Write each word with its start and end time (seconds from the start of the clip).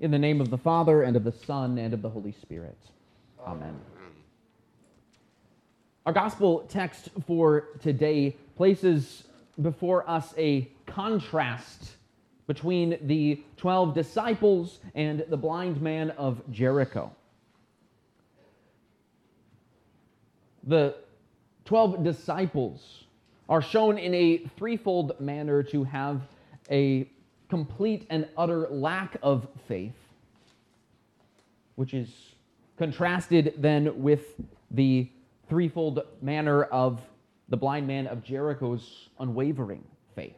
In 0.00 0.12
the 0.12 0.18
name 0.18 0.40
of 0.40 0.50
the 0.50 0.58
Father, 0.58 1.02
and 1.02 1.16
of 1.16 1.24
the 1.24 1.32
Son, 1.32 1.76
and 1.76 1.92
of 1.92 2.02
the 2.02 2.08
Holy 2.08 2.30
Spirit. 2.30 2.78
Amen. 3.44 3.80
Our 6.06 6.12
gospel 6.12 6.60
text 6.68 7.08
for 7.26 7.68
today 7.80 8.36
places 8.56 9.24
before 9.60 10.08
us 10.08 10.32
a 10.38 10.70
contrast 10.86 11.96
between 12.46 12.96
the 13.02 13.42
12 13.56 13.92
disciples 13.92 14.78
and 14.94 15.24
the 15.28 15.36
blind 15.36 15.82
man 15.82 16.10
of 16.12 16.40
Jericho. 16.50 17.10
The 20.62 20.94
12 21.64 22.04
disciples 22.04 23.04
are 23.48 23.60
shown 23.60 23.98
in 23.98 24.14
a 24.14 24.38
threefold 24.56 25.20
manner 25.20 25.64
to 25.64 25.82
have 25.82 26.22
a 26.70 27.08
complete 27.48 28.06
and 28.10 28.28
utter 28.36 28.68
lack 28.68 29.16
of 29.22 29.46
faith, 29.66 29.96
which 31.76 31.94
is 31.94 32.08
contrasted 32.76 33.54
then 33.58 34.02
with 34.02 34.34
the 34.70 35.08
threefold 35.48 36.00
manner 36.20 36.64
of 36.64 37.00
the 37.48 37.56
blind 37.56 37.86
man 37.86 38.06
of 38.06 38.22
Jericho's 38.22 39.08
unwavering 39.18 39.82
faith. 40.14 40.36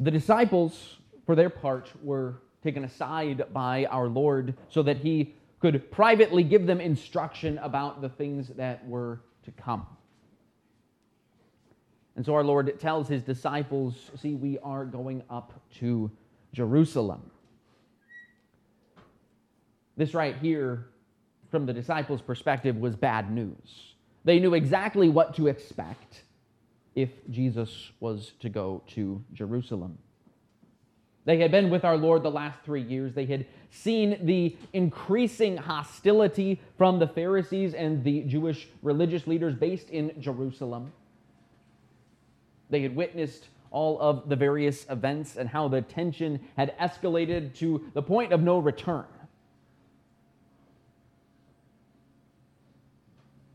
The 0.00 0.10
disciples, 0.10 0.96
for 1.26 1.36
their 1.36 1.50
part, 1.50 1.90
were 2.02 2.36
taken 2.64 2.84
aside 2.84 3.44
by 3.52 3.84
our 3.86 4.08
Lord 4.08 4.54
so 4.68 4.82
that 4.82 4.98
he 4.98 5.34
could 5.60 5.90
privately 5.90 6.42
give 6.42 6.66
them 6.66 6.80
instruction 6.80 7.58
about 7.58 8.00
the 8.00 8.08
things 8.08 8.48
that 8.56 8.86
were 8.88 9.20
to 9.44 9.50
come. 9.52 9.86
And 12.16 12.24
so 12.24 12.34
our 12.34 12.44
Lord 12.44 12.78
tells 12.80 13.08
his 13.08 13.22
disciples, 13.22 14.10
See, 14.16 14.34
we 14.34 14.58
are 14.58 14.84
going 14.84 15.22
up 15.30 15.52
to 15.78 16.10
Jerusalem. 16.52 17.30
This 19.96 20.14
right 20.14 20.36
here, 20.36 20.86
from 21.50 21.66
the 21.66 21.72
disciples' 21.72 22.22
perspective, 22.22 22.76
was 22.76 22.96
bad 22.96 23.30
news. 23.30 23.94
They 24.24 24.38
knew 24.38 24.54
exactly 24.54 25.08
what 25.08 25.34
to 25.36 25.46
expect 25.46 26.22
if 26.94 27.10
Jesus 27.30 27.90
was 28.00 28.32
to 28.40 28.48
go 28.48 28.82
to 28.88 29.22
Jerusalem. 29.32 29.98
They 31.24 31.38
had 31.38 31.50
been 31.50 31.70
with 31.70 31.84
our 31.84 31.96
Lord 31.96 32.22
the 32.22 32.30
last 32.30 32.58
three 32.64 32.82
years. 32.82 33.14
They 33.14 33.26
had 33.26 33.46
seen 33.70 34.18
the 34.26 34.56
increasing 34.72 35.56
hostility 35.56 36.60
from 36.76 36.98
the 36.98 37.06
Pharisees 37.06 37.74
and 37.74 38.02
the 38.02 38.22
Jewish 38.22 38.68
religious 38.82 39.26
leaders 39.26 39.54
based 39.54 39.90
in 39.90 40.12
Jerusalem. 40.20 40.92
They 42.70 42.82
had 42.82 42.94
witnessed 42.94 43.48
all 43.70 44.00
of 44.00 44.28
the 44.28 44.36
various 44.36 44.86
events 44.88 45.36
and 45.36 45.48
how 45.48 45.68
the 45.68 45.82
tension 45.82 46.40
had 46.56 46.76
escalated 46.78 47.54
to 47.56 47.90
the 47.94 48.02
point 48.02 48.32
of 48.32 48.42
no 48.42 48.58
return. 48.58 49.04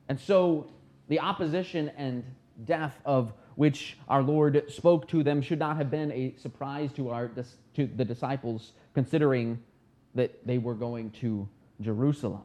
And 0.07 0.19
so 0.19 0.67
the 1.07 1.19
opposition 1.19 1.89
and 1.97 2.23
death 2.63 2.99
of 3.05 3.33
which 3.55 3.97
our 4.07 4.21
Lord 4.21 4.63
spoke 4.69 5.07
to 5.09 5.23
them 5.23 5.41
should 5.41 5.59
not 5.59 5.77
have 5.77 5.89
been 5.89 6.11
a 6.11 6.35
surprise 6.37 6.91
to, 6.93 7.09
our, 7.09 7.31
to 7.75 7.87
the 7.87 8.05
disciples, 8.05 8.73
considering 8.93 9.61
that 10.13 10.45
they 10.45 10.57
were 10.57 10.75
going 10.75 11.11
to 11.11 11.47
Jerusalem. 11.81 12.43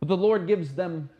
But 0.00 0.08
the 0.08 0.16
Lord 0.16 0.46
gives 0.46 0.74
them 0.74 1.10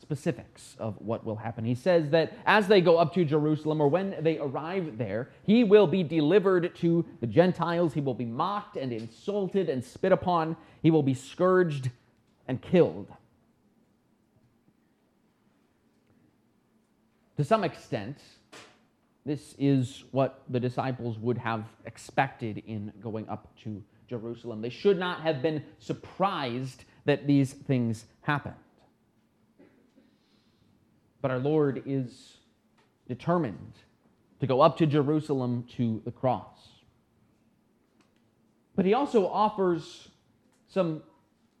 specifics 0.00 0.76
of 0.78 0.94
what 0.98 1.24
will 1.24 1.36
happen. 1.36 1.64
He 1.64 1.74
says 1.74 2.10
that 2.10 2.32
as 2.46 2.68
they 2.68 2.80
go 2.80 2.98
up 2.98 3.12
to 3.14 3.24
Jerusalem 3.24 3.80
or 3.80 3.88
when 3.88 4.16
they 4.20 4.38
arrive 4.38 4.98
there, 4.98 5.30
he 5.42 5.64
will 5.64 5.86
be 5.86 6.02
delivered 6.02 6.74
to 6.76 7.04
the 7.20 7.26
Gentiles. 7.26 7.94
He 7.94 8.00
will 8.00 8.14
be 8.14 8.24
mocked 8.24 8.76
and 8.76 8.92
insulted 8.92 9.68
and 9.68 9.84
spit 9.84 10.12
upon. 10.12 10.56
He 10.82 10.90
will 10.90 11.02
be 11.02 11.14
scourged 11.14 11.90
and 12.46 12.62
killed. 12.62 13.08
To 17.36 17.44
some 17.44 17.62
extent, 17.62 18.18
this 19.24 19.54
is 19.58 20.04
what 20.10 20.42
the 20.48 20.58
disciples 20.58 21.18
would 21.18 21.38
have 21.38 21.64
expected 21.84 22.62
in 22.66 22.92
going 23.00 23.28
up 23.28 23.54
to 23.64 23.82
Jerusalem. 24.08 24.62
They 24.62 24.70
should 24.70 24.98
not 24.98 25.20
have 25.20 25.42
been 25.42 25.62
surprised 25.78 26.84
that 27.04 27.26
these 27.26 27.52
things 27.52 28.06
happened. 28.22 28.54
But 31.20 31.30
our 31.30 31.38
Lord 31.38 31.82
is 31.86 32.38
determined 33.08 33.72
to 34.40 34.46
go 34.46 34.60
up 34.60 34.76
to 34.78 34.86
Jerusalem 34.86 35.64
to 35.76 36.00
the 36.04 36.12
cross. 36.12 36.68
But 38.76 38.86
he 38.86 38.94
also 38.94 39.26
offers 39.26 40.08
some 40.68 41.02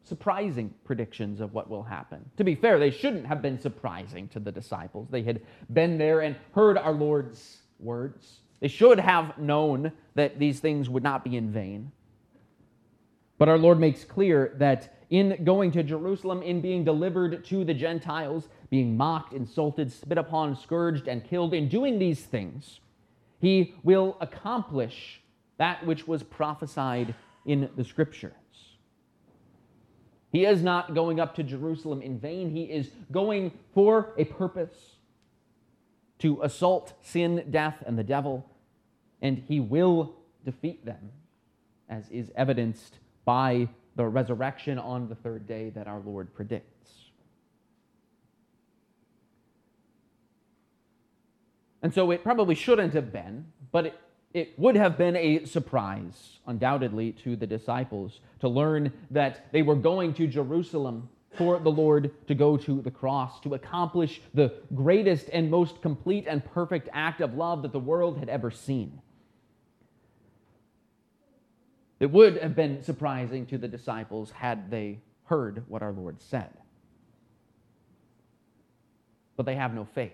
surprising 0.04 0.72
predictions 0.84 1.40
of 1.40 1.52
what 1.52 1.68
will 1.68 1.82
happen. 1.82 2.30
To 2.36 2.44
be 2.44 2.54
fair, 2.54 2.78
they 2.78 2.90
shouldn't 2.90 3.26
have 3.26 3.42
been 3.42 3.58
surprising 3.58 4.28
to 4.28 4.40
the 4.40 4.52
disciples. 4.52 5.08
They 5.10 5.22
had 5.22 5.42
been 5.72 5.98
there 5.98 6.20
and 6.20 6.36
heard 6.54 6.78
our 6.78 6.92
Lord's 6.92 7.58
words. 7.80 8.40
They 8.60 8.68
should 8.68 9.00
have 9.00 9.36
known 9.38 9.92
that 10.14 10.38
these 10.38 10.60
things 10.60 10.88
would 10.88 11.02
not 11.02 11.24
be 11.24 11.36
in 11.36 11.50
vain. 11.50 11.92
But 13.36 13.48
our 13.48 13.58
Lord 13.58 13.78
makes 13.78 14.04
clear 14.04 14.54
that 14.58 14.97
in 15.10 15.42
going 15.44 15.70
to 15.72 15.82
Jerusalem, 15.82 16.42
in 16.42 16.60
being 16.60 16.84
delivered 16.84 17.44
to 17.46 17.64
the 17.64 17.74
Gentiles, 17.74 18.48
being 18.70 18.96
mocked, 18.96 19.32
insulted, 19.32 19.90
spit 19.90 20.18
upon, 20.18 20.56
scourged, 20.56 21.08
and 21.08 21.24
killed, 21.24 21.54
in 21.54 21.68
doing 21.68 21.98
these 21.98 22.20
things, 22.20 22.80
he 23.40 23.74
will 23.82 24.16
accomplish 24.20 25.22
that 25.56 25.84
which 25.86 26.06
was 26.06 26.22
prophesied 26.22 27.14
in 27.46 27.70
the 27.76 27.84
scriptures. 27.84 28.32
He 30.30 30.44
is 30.44 30.62
not 30.62 30.94
going 30.94 31.20
up 31.20 31.34
to 31.36 31.42
Jerusalem 31.42 32.02
in 32.02 32.18
vain. 32.18 32.50
He 32.50 32.64
is 32.64 32.90
going 33.10 33.52
for 33.72 34.12
a 34.18 34.24
purpose 34.24 34.96
to 36.18 36.42
assault 36.42 36.92
sin, 37.00 37.46
death, 37.50 37.82
and 37.86 37.98
the 37.98 38.04
devil, 38.04 38.44
and 39.22 39.38
he 39.48 39.58
will 39.60 40.16
defeat 40.44 40.84
them, 40.84 41.12
as 41.88 42.10
is 42.10 42.30
evidenced 42.34 42.98
by 43.24 43.68
the 43.98 44.08
resurrection 44.08 44.78
on 44.78 45.10
the 45.10 45.14
third 45.14 45.46
day 45.46 45.68
that 45.70 45.86
our 45.86 46.00
Lord 46.00 46.32
predicts. 46.32 47.10
And 51.82 51.92
so 51.92 52.10
it 52.10 52.22
probably 52.24 52.54
shouldn't 52.54 52.94
have 52.94 53.12
been, 53.12 53.44
but 53.70 53.86
it 53.86 54.00
it 54.34 54.58
would 54.58 54.76
have 54.76 54.98
been 54.98 55.16
a 55.16 55.44
surprise, 55.46 56.38
undoubtedly, 56.46 57.12
to 57.12 57.34
the 57.34 57.46
disciples 57.46 58.20
to 58.40 58.48
learn 58.48 58.92
that 59.10 59.50
they 59.52 59.62
were 59.62 59.74
going 59.74 60.12
to 60.14 60.26
Jerusalem 60.26 61.08
for 61.36 61.58
the 61.58 61.70
Lord 61.70 62.10
to 62.26 62.34
go 62.34 62.56
to 62.56 62.82
the 62.82 62.90
cross, 62.90 63.40
to 63.40 63.54
accomplish 63.54 64.20
the 64.34 64.52
greatest 64.74 65.30
and 65.32 65.50
most 65.50 65.80
complete 65.82 66.26
and 66.28 66.44
perfect 66.44 66.88
act 66.92 67.20
of 67.20 67.34
love 67.34 67.62
that 67.62 67.72
the 67.72 67.78
world 67.78 68.18
had 68.18 68.28
ever 68.28 68.50
seen. 68.50 69.00
It 72.00 72.10
would 72.10 72.38
have 72.38 72.54
been 72.54 72.82
surprising 72.82 73.46
to 73.46 73.58
the 73.58 73.68
disciples 73.68 74.30
had 74.30 74.70
they 74.70 75.00
heard 75.24 75.64
what 75.68 75.82
our 75.82 75.92
Lord 75.92 76.20
said. 76.20 76.50
But 79.36 79.46
they 79.46 79.56
have 79.56 79.74
no 79.74 79.84
faith. 79.84 80.12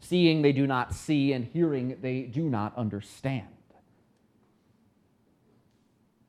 Seeing, 0.00 0.42
they 0.42 0.52
do 0.52 0.66
not 0.66 0.94
see, 0.94 1.32
and 1.32 1.46
hearing, 1.46 1.96
they 2.02 2.22
do 2.22 2.48
not 2.48 2.76
understand. 2.76 3.48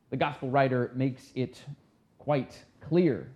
The 0.09 0.17
gospel 0.17 0.49
writer 0.49 0.91
makes 0.95 1.31
it 1.35 1.61
quite 2.17 2.63
clear. 2.79 3.29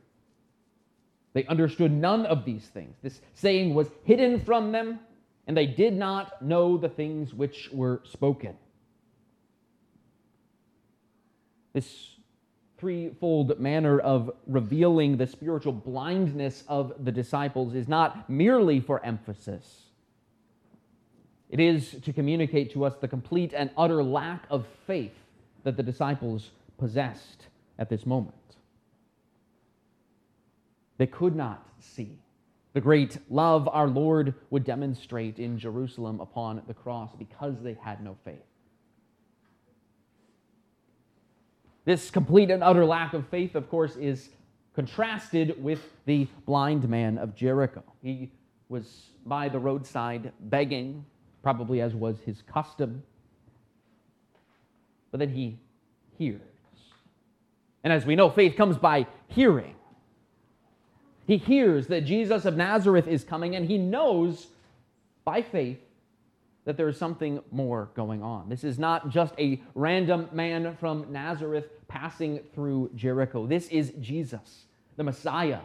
They 1.33 1.45
understood 1.45 1.91
none 1.91 2.25
of 2.25 2.45
these 2.45 2.65
things. 2.65 2.95
This 3.01 3.19
saying 3.33 3.73
was 3.73 3.89
hidden 4.05 4.39
from 4.39 4.71
them, 4.71 4.99
and 5.45 5.57
they 5.57 5.65
did 5.65 5.93
not 5.93 6.41
know 6.41 6.77
the 6.77 6.89
things 6.89 7.33
which 7.33 7.69
were 7.73 8.01
spoken. 8.05 8.55
This 11.73 12.15
threefold 12.77 13.59
manner 13.59 13.99
of 13.99 14.31
revealing 14.47 15.17
the 15.17 15.27
spiritual 15.27 15.73
blindness 15.73 16.63
of 16.67 16.93
the 17.03 17.11
disciples 17.11 17.75
is 17.75 17.87
not 17.87 18.29
merely 18.29 18.79
for 18.79 19.03
emphasis 19.05 19.89
it 21.49 21.59
is 21.59 21.95
to 22.03 22.13
communicate 22.13 22.71
to 22.73 22.85
us 22.85 22.95
the 23.01 23.07
complete 23.07 23.53
and 23.53 23.71
utter 23.75 24.03
lack 24.03 24.45
of 24.49 24.67
faith 24.85 25.15
that 25.63 25.75
the 25.75 25.83
disciples 25.83 26.51
possessed 26.77 27.47
at 27.79 27.89
this 27.89 28.05
moment. 28.05 28.35
They 30.97 31.07
could 31.07 31.35
not 31.35 31.67
see 31.79 32.19
the 32.73 32.81
great 32.81 33.17
love 33.31 33.67
our 33.67 33.87
Lord 33.87 34.35
would 34.51 34.63
demonstrate 34.63 35.39
in 35.39 35.57
Jerusalem 35.57 36.19
upon 36.19 36.61
the 36.67 36.73
cross 36.73 37.09
because 37.17 37.55
they 37.63 37.75
had 37.81 38.03
no 38.03 38.15
faith. 38.23 38.37
This 41.89 42.11
complete 42.11 42.51
and 42.51 42.63
utter 42.63 42.85
lack 42.85 43.15
of 43.15 43.27
faith, 43.29 43.55
of 43.55 43.67
course, 43.67 43.95
is 43.95 44.29
contrasted 44.75 45.55
with 45.63 45.81
the 46.05 46.27
blind 46.45 46.87
man 46.87 47.17
of 47.17 47.33
Jericho. 47.33 47.81
He 48.03 48.29
was 48.69 49.07
by 49.25 49.49
the 49.49 49.57
roadside 49.57 50.31
begging, 50.39 51.03
probably 51.41 51.81
as 51.81 51.95
was 51.95 52.19
his 52.19 52.43
custom. 52.43 53.01
But 55.09 55.19
then 55.19 55.29
he 55.29 55.57
hears. 56.15 56.41
And 57.83 57.91
as 57.91 58.05
we 58.05 58.15
know, 58.15 58.29
faith 58.29 58.55
comes 58.55 58.77
by 58.77 59.07
hearing. 59.25 59.73
He 61.25 61.37
hears 61.37 61.87
that 61.87 62.05
Jesus 62.05 62.45
of 62.45 62.55
Nazareth 62.55 63.07
is 63.07 63.23
coming, 63.23 63.55
and 63.55 63.65
he 63.65 63.79
knows 63.79 64.45
by 65.25 65.41
faith 65.41 65.79
that 66.65 66.77
there 66.77 66.87
is 66.87 66.97
something 66.97 67.39
more 67.49 67.89
going 67.95 68.21
on. 68.21 68.47
This 68.47 68.63
is 68.63 68.77
not 68.77 69.09
just 69.09 69.33
a 69.39 69.59
random 69.73 70.29
man 70.31 70.77
from 70.79 71.11
Nazareth 71.11 71.65
passing 71.89 72.39
through 72.55 72.91
Jericho. 72.95 73.45
This 73.45 73.67
is 73.67 73.91
Jesus, 73.99 74.65
the 74.95 75.03
Messiah, 75.03 75.59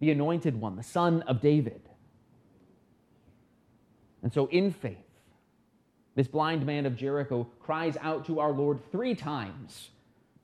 the 0.00 0.10
anointed 0.10 0.60
one, 0.60 0.74
the 0.74 0.82
son 0.82 1.22
of 1.22 1.40
David. 1.40 1.80
And 4.22 4.32
so, 4.32 4.46
in 4.46 4.72
faith, 4.72 4.98
this 6.16 6.26
blind 6.26 6.66
man 6.66 6.86
of 6.86 6.96
Jericho 6.96 7.46
cries 7.60 7.96
out 8.00 8.26
to 8.26 8.40
our 8.40 8.52
Lord 8.52 8.80
three 8.90 9.14
times, 9.14 9.90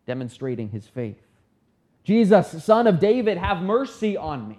demonstrating 0.06 0.68
his 0.68 0.86
faith 0.86 1.16
Jesus, 2.04 2.64
son 2.64 2.86
of 2.86 2.98
David, 2.98 3.38
have 3.38 3.62
mercy 3.62 4.16
on 4.16 4.48
me. 4.48 4.58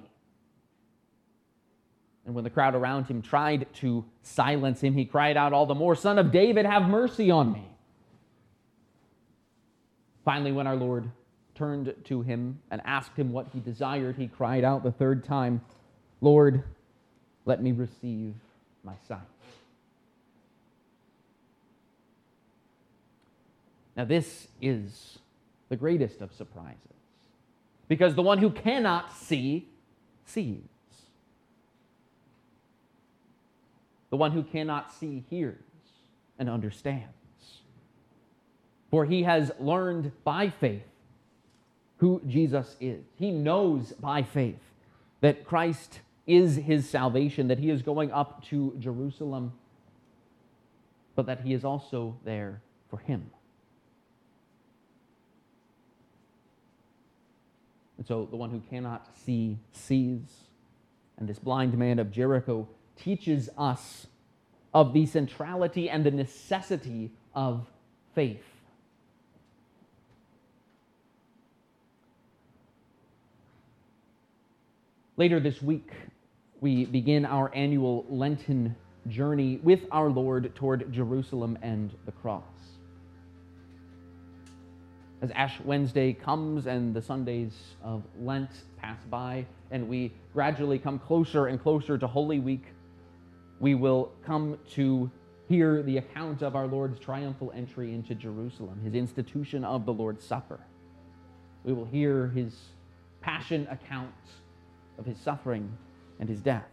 And 2.26 2.36
when 2.36 2.44
the 2.44 2.50
crowd 2.50 2.76
around 2.76 3.06
him 3.06 3.22
tried 3.22 3.68
to 3.76 4.06
silence 4.22 4.82
him, 4.82 4.94
he 4.94 5.06
cried 5.06 5.38
out 5.38 5.54
all 5.54 5.66
the 5.66 5.76
more, 5.76 5.96
Son 5.96 6.20
of 6.20 6.32
David, 6.32 6.66
have 6.66 6.88
mercy 6.88 7.32
on 7.32 7.52
me. 7.52 7.68
Finally, 10.23 10.51
when 10.51 10.68
our 10.68 10.75
Lord 10.75 11.09
turned 11.56 11.94
to 12.06 12.21
him 12.21 12.59
and 12.69 12.81
asked 12.85 13.18
him 13.18 13.31
what 13.31 13.47
he 13.53 13.59
desired, 13.59 14.15
he 14.15 14.27
cried 14.27 14.63
out 14.63 14.83
the 14.83 14.91
third 14.91 15.23
time, 15.23 15.62
Lord, 16.21 16.63
let 17.45 17.62
me 17.62 17.71
receive 17.71 18.35
my 18.83 18.94
sight. 19.07 19.19
Now, 23.95 24.06
this 24.06 24.47
is 24.62 25.19
the 25.69 25.75
greatest 25.75 26.21
of 26.21 26.33
surprises 26.33 26.77
because 27.88 28.15
the 28.15 28.21
one 28.21 28.38
who 28.38 28.50
cannot 28.50 29.12
see 29.13 29.68
sees. 30.25 30.62
The 34.09 34.18
one 34.18 34.31
who 34.31 34.44
cannot 34.44 34.94
see 34.94 35.23
hears 35.29 35.57
and 36.39 36.50
understands. 36.50 37.20
For 38.92 39.06
he 39.06 39.24
has 39.24 39.52
learned 39.60 40.12
by 40.24 40.50
faith 40.50 40.84
who 41.98 42.22
Jesus 42.28 42.76
is. 42.80 43.04
He 43.16 43.32
knows 43.32 43.94
by 43.94 44.24
faith 44.24 44.60
that 45.22 45.46
Christ 45.46 46.02
is 46.28 46.58
his 46.58 46.90
salvation, 46.90 47.48
that 47.48 47.60
he 47.60 47.70
is 47.70 47.82
going 47.82 48.12
up 48.12 48.44
to 48.46 48.76
Jerusalem, 48.80 49.54
but 51.16 51.26
that 51.26 51.42
he 51.42 51.54
is 51.54 51.64
also 51.64 52.18
there 52.26 52.62
for 52.90 52.98
him. 53.00 53.30
And 57.98 58.08
so 58.08 58.28
the 58.30 58.36
one 58.36 58.50
who 58.50 58.62
cannot 58.70 59.08
see 59.26 59.58
sees. 59.72 60.22
And 61.18 61.30
this 61.30 61.38
blind 61.38 61.78
man 61.78 62.00
of 62.00 62.12
Jericho 62.12 62.68
teaches 62.98 63.48
us 63.58 64.08
of 64.74 64.92
the 64.92 65.06
centrality 65.06 65.88
and 65.88 66.04
the 66.04 66.10
necessity 66.10 67.12
of 67.36 67.68
faith. 68.16 68.44
Later 75.21 75.39
this 75.39 75.62
week, 75.62 75.91
we 76.62 76.85
begin 76.85 77.27
our 77.27 77.53
annual 77.53 78.07
Lenten 78.09 78.75
journey 79.07 79.59
with 79.62 79.81
our 79.91 80.09
Lord 80.09 80.56
toward 80.56 80.91
Jerusalem 80.91 81.59
and 81.62 81.91
the 82.07 82.12
cross. 82.12 82.41
As 85.21 85.29
Ash 85.29 85.59
Wednesday 85.63 86.12
comes 86.12 86.65
and 86.65 86.91
the 86.91 87.03
Sundays 87.03 87.53
of 87.83 88.01
Lent 88.19 88.50
pass 88.79 88.97
by, 89.12 89.45
and 89.69 89.88
we 89.88 90.12
gradually 90.33 90.79
come 90.79 90.97
closer 90.97 91.45
and 91.45 91.62
closer 91.62 92.00
to 92.00 92.07
Holy 92.07 92.39
Week, 92.39 92.65
we 93.59 93.75
will 93.75 94.12
come 94.25 94.57
to 94.71 95.12
hear 95.47 95.83
the 95.83 96.00
account 96.00 96.41
of 96.41 96.56
our 96.56 96.65
Lord's 96.65 96.97
triumphal 96.97 97.51
entry 97.56 97.94
into 97.94 98.15
Jerusalem, 98.15 98.81
his 98.83 98.95
institution 98.95 99.63
of 99.65 99.85
the 99.85 99.94
Lord's 99.94 100.25
Supper. 100.25 100.59
We 101.63 101.73
will 101.73 101.85
hear 101.85 102.29
his 102.29 102.56
passion 103.21 103.68
account 103.69 104.15
of 104.98 105.06
his 105.06 105.18
suffering 105.18 105.72
and 106.20 106.30
his 106.30 106.42
death. 106.42 106.68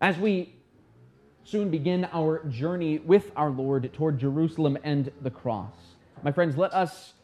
As 0.00 0.16
we 0.18 0.54
soon 1.44 1.70
begin 1.70 2.08
our 2.12 2.44
journey 2.44 2.98
with 2.98 3.30
our 3.36 3.50
Lord 3.50 3.92
toward 3.92 4.18
Jerusalem 4.18 4.78
and 4.82 5.10
the 5.20 5.30
cross, 5.30 5.74
my 6.22 6.32
friends, 6.32 6.56
let 6.56 6.72
us 6.72 7.14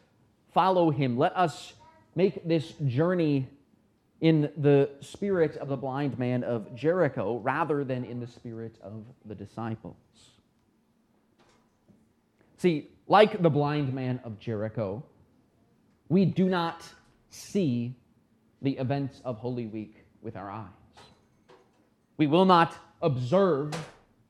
follow 0.53 0.89
him. 0.89 1.17
Let 1.17 1.35
us 1.37 1.73
make 2.15 2.47
this 2.47 2.73
journey 2.85 3.47
in 4.21 4.49
the 4.57 4.89
spirit 5.01 5.55
of 5.57 5.67
the 5.67 5.77
blind 5.77 6.17
man 6.17 6.43
of 6.43 6.73
Jericho 6.75 7.37
rather 7.37 7.83
than 7.83 8.03
in 8.03 8.19
the 8.19 8.27
spirit 8.27 8.75
of 8.81 9.03
the 9.25 9.35
disciples. 9.35 9.95
See, 12.57 12.89
like 13.07 13.41
the 13.41 13.49
blind 13.49 13.93
man 13.93 14.19
of 14.23 14.39
Jericho, 14.39 15.03
we 16.09 16.25
do 16.25 16.49
not 16.49 16.81
see 17.29 17.93
the 18.61 18.77
events 18.77 19.21
of 19.23 19.37
Holy 19.37 19.67
Week 19.67 20.05
with 20.21 20.35
our 20.35 20.49
eyes. 20.49 20.67
We 22.17 22.27
will 22.27 22.45
not 22.45 22.75
observe 23.01 23.73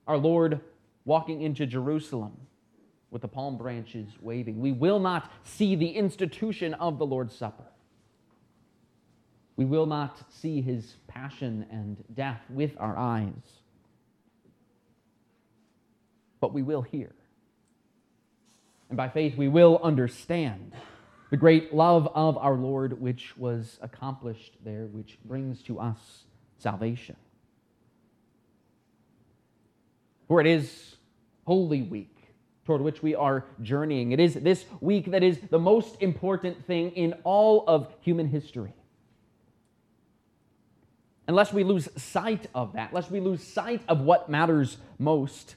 our 0.07 0.17
Lord 0.17 0.59
walking 1.05 1.41
into 1.41 1.65
Jerusalem 1.65 2.33
with 3.09 3.21
the 3.21 3.27
palm 3.27 3.57
branches 3.57 4.09
waving. 4.21 4.59
We 4.59 4.73
will 4.73 4.99
not 4.99 5.31
see 5.43 5.75
the 5.75 5.89
institution 5.89 6.73
of 6.75 6.99
the 6.99 7.05
Lord's 7.05 7.33
Supper. 7.33 7.63
We 9.55 9.65
will 9.65 9.85
not 9.85 10.17
see 10.29 10.61
his 10.61 10.97
passion 11.07 11.65
and 11.71 12.03
death 12.13 12.41
with 12.49 12.71
our 12.77 12.95
eyes, 12.97 13.61
but 16.39 16.53
we 16.53 16.61
will 16.61 16.83
hear. 16.83 17.15
And 18.89 18.97
by 18.97 19.09
faith, 19.09 19.35
we 19.35 19.47
will 19.47 19.79
understand 19.81 20.73
the 21.29 21.37
great 21.37 21.73
love 21.73 22.07
of 22.15 22.37
our 22.37 22.55
Lord, 22.55 23.01
which 23.01 23.37
was 23.37 23.79
accomplished 23.81 24.55
there, 24.63 24.85
which 24.85 25.17
brings 25.25 25.61
to 25.63 25.79
us 25.79 26.23
salvation. 26.57 27.15
For 30.27 30.41
it 30.41 30.47
is 30.47 30.95
Holy 31.45 31.81
Week 31.81 32.13
toward 32.65 32.81
which 32.81 33.01
we 33.01 33.15
are 33.15 33.45
journeying. 33.61 34.11
It 34.11 34.19
is 34.19 34.33
this 34.35 34.65
week 34.81 35.11
that 35.11 35.23
is 35.23 35.39
the 35.49 35.59
most 35.59 36.01
important 36.01 36.65
thing 36.65 36.91
in 36.91 37.13
all 37.23 37.63
of 37.67 37.93
human 38.01 38.27
history. 38.27 38.73
Unless 41.29 41.51
we 41.53 41.63
lose 41.63 41.89
sight 42.01 42.47
of 42.53 42.73
that, 42.73 42.93
lest 42.93 43.11
we 43.11 43.19
lose 43.19 43.43
sight 43.43 43.81
of 43.87 44.01
what 44.01 44.29
matters 44.29 44.77
most, 44.97 45.55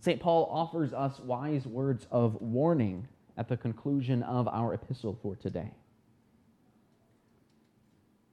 St. 0.00 0.20
Paul 0.20 0.48
offers 0.50 0.92
us 0.94 1.18
wise 1.20 1.66
words 1.66 2.06
of 2.10 2.40
warning 2.40 3.06
at 3.36 3.48
the 3.48 3.56
conclusion 3.56 4.22
of 4.22 4.48
our 4.48 4.74
epistle 4.74 5.18
for 5.22 5.36
today. 5.36 5.70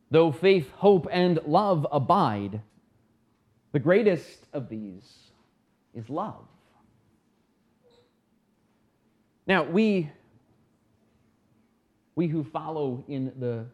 Though 0.10 0.32
faith, 0.32 0.72
hope, 0.72 1.08
and 1.12 1.40
love 1.46 1.86
abide, 1.92 2.62
the 3.74 3.80
greatest 3.80 4.46
of 4.54 4.70
these 4.70 5.04
is 5.94 6.10
love. 6.10 6.46
Now, 9.46 9.64
we, 9.64 10.10
we 12.16 12.28
who 12.28 12.44
follow 12.44 13.04
in 13.08 13.34
the 13.40 13.66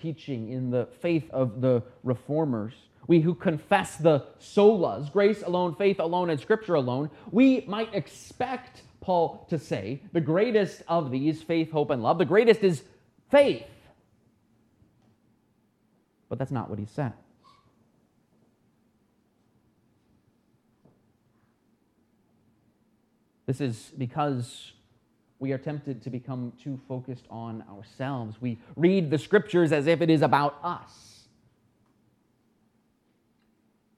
teaching, 0.00 0.50
in 0.50 0.70
the 0.70 0.88
faith 1.00 1.28
of 1.30 1.60
the 1.60 1.82
reformers, 2.02 2.74
we 3.06 3.20
who 3.20 3.34
confess 3.34 3.96
the 3.96 4.26
solas, 4.40 5.10
grace 5.10 5.42
alone, 5.42 5.74
faith 5.74 5.98
alone, 5.98 6.30
and 6.30 6.38
scripture 6.38 6.74
alone, 6.74 7.10
we 7.30 7.64
might 7.66 7.94
expect 7.94 8.82
Paul 9.08 9.46
to 9.48 9.58
say 9.58 10.02
the 10.12 10.20
greatest 10.20 10.82
of 10.86 11.10
these, 11.10 11.42
faith, 11.42 11.70
hope, 11.70 11.88
and 11.88 12.02
love, 12.02 12.18
the 12.18 12.26
greatest 12.26 12.62
is 12.62 12.82
faith. 13.30 13.64
But 16.28 16.38
that's 16.38 16.50
not 16.50 16.68
what 16.68 16.78
he 16.78 16.84
says. 16.84 17.12
This 23.46 23.62
is 23.62 23.92
because 23.96 24.72
we 25.38 25.52
are 25.52 25.58
tempted 25.58 26.02
to 26.02 26.10
become 26.10 26.52
too 26.62 26.78
focused 26.86 27.24
on 27.30 27.64
ourselves. 27.70 28.36
We 28.42 28.58
read 28.76 29.08
the 29.08 29.16
scriptures 29.16 29.72
as 29.72 29.86
if 29.86 30.02
it 30.02 30.10
is 30.10 30.20
about 30.20 30.58
us. 30.62 31.22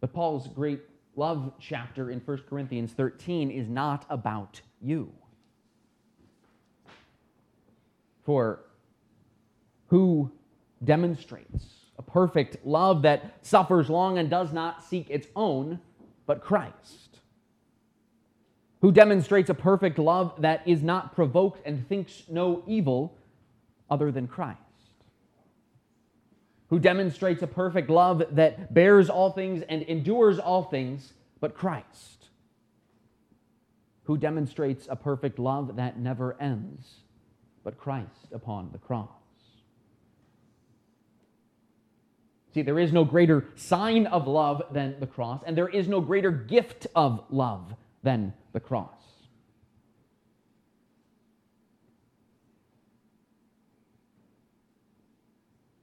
But 0.00 0.12
Paul's 0.12 0.46
great 0.46 0.82
love 1.16 1.52
chapter 1.58 2.10
in 2.10 2.20
1 2.20 2.42
Corinthians 2.48 2.92
13 2.92 3.50
is 3.50 3.68
not 3.68 4.06
about 4.08 4.60
you. 4.80 5.12
For 8.24 8.60
who 9.88 10.30
demonstrates 10.84 11.64
a 11.98 12.02
perfect 12.02 12.64
love 12.64 13.02
that 13.02 13.34
suffers 13.42 13.90
long 13.90 14.18
and 14.18 14.30
does 14.30 14.52
not 14.52 14.82
seek 14.84 15.10
its 15.10 15.26
own, 15.36 15.80
but 16.26 16.40
Christ. 16.40 17.18
Who 18.80 18.92
demonstrates 18.92 19.50
a 19.50 19.54
perfect 19.54 19.98
love 19.98 20.32
that 20.38 20.66
is 20.66 20.82
not 20.82 21.14
provoked 21.14 21.66
and 21.66 21.86
thinks 21.88 22.22
no 22.28 22.62
evil 22.66 23.18
other 23.90 24.10
than 24.10 24.26
Christ. 24.26 24.69
Who 26.70 26.78
demonstrates 26.78 27.42
a 27.42 27.48
perfect 27.48 27.90
love 27.90 28.22
that 28.32 28.72
bears 28.72 29.10
all 29.10 29.32
things 29.32 29.62
and 29.68 29.82
endures 29.82 30.38
all 30.38 30.62
things, 30.62 31.12
but 31.40 31.54
Christ. 31.54 32.28
Who 34.04 34.16
demonstrates 34.16 34.86
a 34.88 34.96
perfect 34.96 35.38
love 35.38 35.76
that 35.76 35.98
never 35.98 36.40
ends, 36.40 37.00
but 37.64 37.76
Christ 37.76 38.32
upon 38.32 38.70
the 38.72 38.78
cross. 38.78 39.08
See, 42.54 42.62
there 42.62 42.78
is 42.78 42.92
no 42.92 43.04
greater 43.04 43.46
sign 43.56 44.06
of 44.06 44.26
love 44.26 44.62
than 44.72 44.98
the 45.00 45.06
cross, 45.06 45.42
and 45.44 45.56
there 45.56 45.68
is 45.68 45.88
no 45.88 46.00
greater 46.00 46.30
gift 46.30 46.86
of 46.94 47.24
love 47.30 47.74
than 48.02 48.32
the 48.52 48.60
cross. 48.60 49.09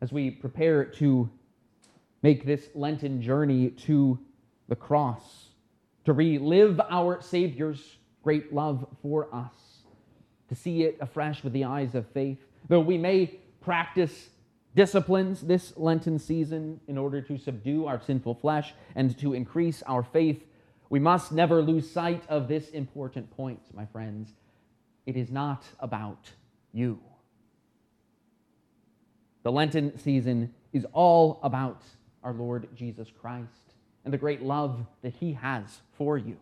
As 0.08 0.14
we 0.14 0.32
prepare 0.32 0.86
to 0.86 1.30
make 2.24 2.46
this 2.46 2.70
Lenten 2.74 3.22
journey 3.22 3.72
to 3.72 4.18
the 4.70 4.76
cross, 4.78 5.50
to 6.06 6.14
relive 6.14 6.80
our 6.90 7.22
Savior's 7.22 7.98
great 8.24 8.54
love 8.54 8.88
for 9.02 9.28
us, 9.36 9.52
to 10.48 10.56
see 10.56 10.84
it 10.84 10.98
afresh 11.02 11.44
with 11.44 11.52
the 11.52 11.66
eyes 11.66 11.94
of 11.94 12.08
faith, 12.12 12.38
though 12.70 12.80
we 12.80 12.98
may 12.98 13.38
practice 13.60 14.30
disciplines 14.76 15.42
this 15.42 15.74
Lenten 15.76 16.20
season 16.20 16.80
in 16.88 16.98
order 16.98 17.22
to 17.24 17.38
subdue 17.38 17.86
our 17.86 18.00
sinful 18.00 18.36
flesh 18.36 18.74
and 18.96 19.20
to 19.20 19.34
increase 19.34 19.84
our 19.88 20.04
faith, 20.04 20.42
we 20.90 21.00
must 21.00 21.34
never 21.34 21.62
lose 21.62 21.92
sight 21.92 22.24
of 22.30 22.48
this 22.48 22.70
important 22.70 23.30
point, 23.36 23.60
my 23.74 23.86
friends. 23.88 24.30
It 25.06 25.18
is 25.18 25.32
not 25.32 25.66
about 25.82 26.32
you. 26.72 26.98
The 29.48 29.52
Lenten 29.54 29.98
season 30.00 30.54
is 30.74 30.86
all 30.92 31.40
about 31.42 31.82
our 32.22 32.34
Lord 32.34 32.68
Jesus 32.76 33.10
Christ 33.22 33.48
and 34.04 34.14
the 34.14 34.18
great 34.18 34.42
love 34.42 34.86
that 35.04 35.14
he 35.14 35.32
has 35.32 35.64
for 35.94 36.18
you. 36.18 36.36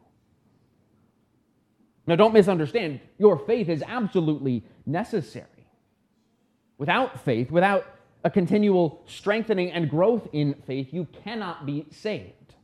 Now, 2.08 2.16
don't 2.16 2.34
misunderstand, 2.34 3.02
your 3.20 3.38
faith 3.38 3.70
is 3.70 3.84
absolutely 3.86 4.64
necessary. 4.88 5.68
Without 6.80 7.24
faith, 7.24 7.52
without 7.52 7.86
a 8.24 8.32
continual 8.32 9.04
strengthening 9.06 9.72
and 9.72 9.88
growth 9.88 10.28
in 10.34 10.56
faith, 10.66 10.92
you 10.92 11.06
cannot 11.24 11.64
be 11.64 11.86
saved. 11.92 12.56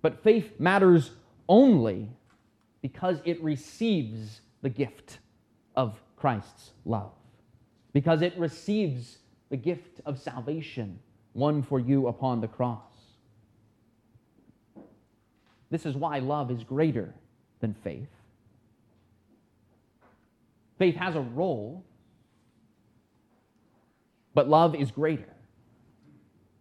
But 0.00 0.22
faith 0.22 0.58
matters 0.58 1.10
only 1.46 2.08
because 2.80 3.20
it 3.26 3.42
receives 3.42 4.40
the 4.62 4.70
gift 4.70 5.18
of 5.76 6.00
Christ's 6.16 6.70
love, 6.86 7.12
because 7.92 8.22
it 8.22 8.36
receives 8.38 9.18
the 9.50 9.56
gift 9.56 10.00
of 10.06 10.18
salvation 10.18 10.98
won 11.34 11.62
for 11.62 11.78
you 11.78 12.08
upon 12.08 12.40
the 12.40 12.48
cross. 12.48 12.80
This 15.70 15.86
is 15.86 15.94
why 15.96 16.18
love 16.18 16.50
is 16.50 16.64
greater 16.64 17.14
than 17.60 17.74
faith. 17.74 18.08
Faith 20.78 20.96
has 20.96 21.14
a 21.14 21.20
role 21.20 21.84
but 24.34 24.48
love 24.48 24.74
is 24.74 24.90
greater 24.90 25.28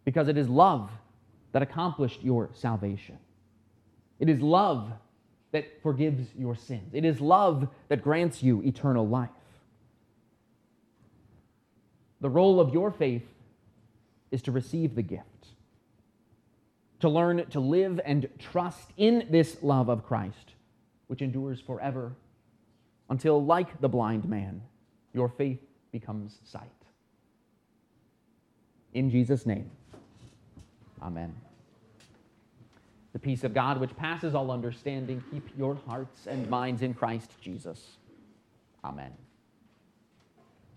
because 0.03 0.27
it 0.27 0.37
is 0.37 0.49
love 0.49 0.91
that 1.51 1.61
accomplished 1.61 2.21
your 2.21 2.49
salvation. 2.53 3.17
It 4.19 4.29
is 4.29 4.41
love 4.41 4.91
that 5.51 5.65
forgives 5.81 6.27
your 6.37 6.55
sins. 6.55 6.89
It 6.93 7.05
is 7.05 7.19
love 7.19 7.67
that 7.89 8.01
grants 8.01 8.41
you 8.41 8.61
eternal 8.63 9.07
life. 9.07 9.29
The 12.21 12.29
role 12.29 12.59
of 12.59 12.73
your 12.73 12.91
faith 12.91 13.25
is 14.29 14.41
to 14.43 14.51
receive 14.51 14.95
the 14.95 15.01
gift, 15.01 15.47
to 16.99 17.09
learn 17.09 17.45
to 17.49 17.59
live 17.59 17.99
and 18.05 18.29
trust 18.39 18.89
in 18.95 19.27
this 19.29 19.57
love 19.61 19.89
of 19.89 20.05
Christ, 20.05 20.53
which 21.07 21.21
endures 21.21 21.59
forever 21.59 22.13
until, 23.09 23.43
like 23.43 23.81
the 23.81 23.89
blind 23.89 24.29
man, 24.29 24.61
your 25.13 25.27
faith 25.27 25.59
becomes 25.91 26.39
sight. 26.45 26.69
In 28.93 29.09
Jesus' 29.09 29.45
name, 29.45 29.69
amen. 31.01 31.35
The 33.13 33.19
peace 33.19 33.43
of 33.43 33.53
God, 33.53 33.79
which 33.79 33.95
passes 33.97 34.35
all 34.35 34.51
understanding, 34.51 35.21
keep 35.31 35.49
your 35.57 35.75
hearts 35.87 36.27
and 36.27 36.49
minds 36.49 36.81
in 36.81 36.93
Christ 36.93 37.31
Jesus. 37.41 37.97
Amen. 38.85 39.11